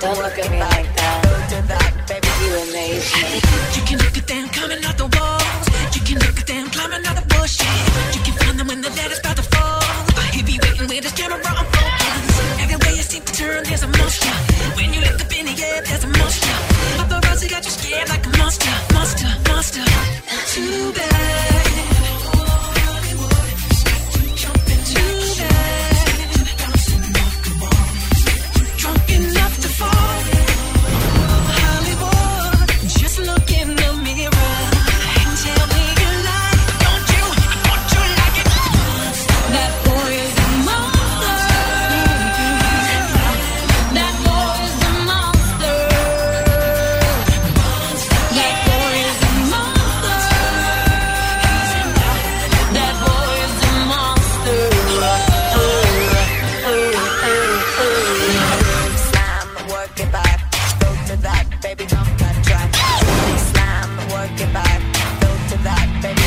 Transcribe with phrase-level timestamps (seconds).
[0.00, 1.20] Don't look at me like that.
[2.42, 3.34] You amaze me.
[3.76, 5.39] You can look at them coming out the wall.
[61.70, 62.70] Baby, dump that track.
[63.50, 64.80] Slam, work it back.
[65.22, 66.26] Go to that, baby,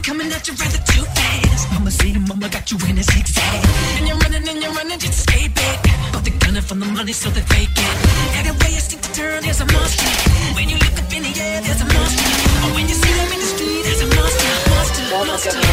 [0.00, 1.68] Coming at you rather too fast.
[1.72, 3.60] Mama see, mama got you in a zigzag.
[3.98, 5.78] And you're running and you're running just escape it.
[6.12, 7.94] But they're gunning for the money, so they fake it.
[8.40, 10.08] Everywhere you seem to turn, there's a monster.
[10.56, 12.28] When you look up in the air, there's a monster.
[12.64, 15.71] Or when you see them in the street, there's a monster, monster, monster.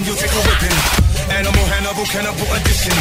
[0.00, 1.30] Bad mood, flipping, you take a whipping.
[1.30, 2.92] Animal, Hannibal, cannibal addition.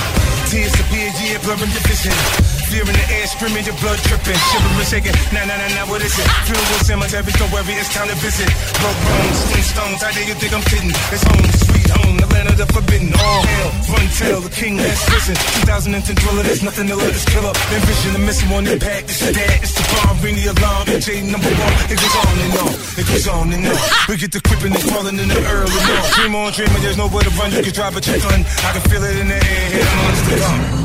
[0.50, 2.59] Tears appear, yeah, blurring your vision.
[2.70, 4.38] Fear in the air, screaming, your blood dripping.
[4.38, 6.30] Shivering, shaking, nah, nah, nah, nah, what is it?
[6.46, 8.46] Funeral cemetery, don't worry, it's time to visit.
[8.78, 10.94] Broke bones, stone stones, how dare you think I'm kidding?
[11.10, 13.10] It's home, sweet home, the land of the forbidden.
[13.18, 15.34] All hail, run tell, the king has risen.
[15.66, 17.58] 2010 thriller, there's nothing to let us kill up.
[17.74, 20.86] Envision the missing one impact, it's the dad, it's the bomb, ring the alarm.
[21.02, 23.82] J number one, it goes on and on, it goes on and on.
[24.06, 26.14] We get the creeping and crawling in the early morning.
[26.14, 28.46] Dream on, dreaming, there's nowhere to run, you can drive a gun.
[28.46, 30.79] I can feel it in the air, here amongst the gun.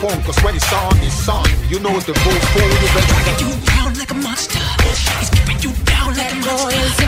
[0.00, 1.44] The microphone, cause when it's on, it's on.
[1.68, 4.58] You know the rules, fool, you better Dragging you down like a monster.
[4.82, 7.06] He's keeping you down like a monster.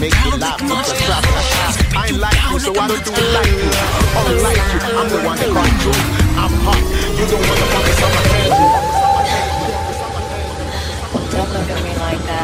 [0.00, 1.22] make me laugh with the trap.
[1.94, 3.70] I ain't like you, so I don't do it like you.
[4.18, 6.00] Unlike you, I'm the one that control.
[6.42, 6.82] I'm hot,
[7.14, 8.50] you don't want to focus on my head.
[11.30, 12.41] Don't look at me like that.